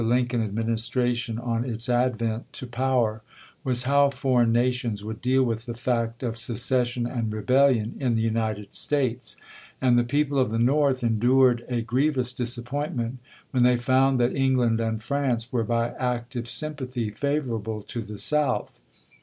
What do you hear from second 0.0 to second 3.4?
V_/ Lincoln Administration on its advent to power